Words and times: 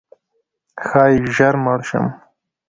ښایي 0.85 1.17
ژر 1.35 1.55
مړ 1.65 1.79
شم؛ 1.87 2.07